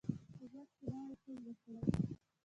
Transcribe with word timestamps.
په 0.35 0.43
ژوند 0.51 0.69
کي 0.77 0.81
نوی 0.95 1.13
څه 1.21 1.31
زده 1.43 1.51
کړئ 1.61 1.75